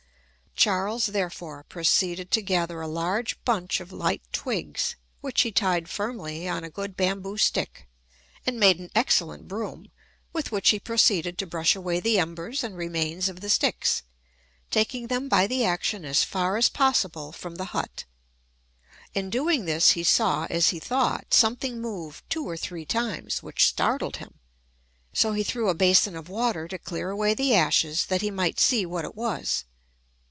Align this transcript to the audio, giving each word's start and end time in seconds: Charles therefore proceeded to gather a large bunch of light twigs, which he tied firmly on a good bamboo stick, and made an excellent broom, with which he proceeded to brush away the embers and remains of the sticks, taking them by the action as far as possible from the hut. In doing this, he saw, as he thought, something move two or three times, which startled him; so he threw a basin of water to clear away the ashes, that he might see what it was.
Charles 0.53 1.07
therefore 1.07 1.63
proceeded 1.63 2.29
to 2.29 2.41
gather 2.43 2.81
a 2.81 2.87
large 2.87 3.43
bunch 3.45 3.79
of 3.79 3.91
light 3.91 4.21
twigs, 4.31 4.95
which 5.19 5.41
he 5.41 5.51
tied 5.51 5.89
firmly 5.89 6.47
on 6.47 6.63
a 6.63 6.69
good 6.69 6.95
bamboo 6.95 7.37
stick, 7.37 7.87
and 8.45 8.59
made 8.59 8.77
an 8.77 8.91
excellent 8.93 9.47
broom, 9.47 9.89
with 10.33 10.51
which 10.51 10.69
he 10.69 10.79
proceeded 10.79 11.39
to 11.39 11.47
brush 11.47 11.75
away 11.75 11.99
the 11.99 12.19
embers 12.19 12.63
and 12.63 12.77
remains 12.77 13.27
of 13.27 13.39
the 13.39 13.49
sticks, 13.49 14.03
taking 14.69 15.07
them 15.07 15.27
by 15.27 15.47
the 15.47 15.65
action 15.65 16.05
as 16.05 16.23
far 16.23 16.57
as 16.57 16.69
possible 16.69 17.31
from 17.31 17.55
the 17.55 17.65
hut. 17.73 18.03
In 19.15 19.31
doing 19.31 19.65
this, 19.65 19.91
he 19.91 20.03
saw, 20.03 20.45
as 20.51 20.69
he 20.69 20.79
thought, 20.79 21.33
something 21.33 21.81
move 21.81 22.21
two 22.29 22.47
or 22.47 22.57
three 22.57 22.85
times, 22.85 23.41
which 23.41 23.65
startled 23.65 24.17
him; 24.17 24.35
so 25.11 25.31
he 25.33 25.43
threw 25.43 25.69
a 25.69 25.73
basin 25.73 26.15
of 26.15 26.29
water 26.29 26.67
to 26.67 26.77
clear 26.77 27.09
away 27.09 27.33
the 27.33 27.55
ashes, 27.55 28.05
that 28.07 28.21
he 28.21 28.29
might 28.29 28.59
see 28.59 28.85
what 28.85 29.05
it 29.05 29.15
was. 29.15 29.63